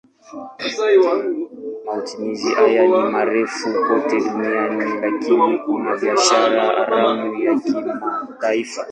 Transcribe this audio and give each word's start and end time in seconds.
Matumizi 1.85 2.49
haya 2.57 2.83
ni 2.87 2.97
marufuku 3.11 3.79
kote 3.87 4.19
duniani 4.19 4.85
lakini 5.01 5.59
kuna 5.59 5.95
biashara 5.97 6.65
haramu 6.65 7.35
ya 7.43 7.59
kimataifa. 7.59 8.85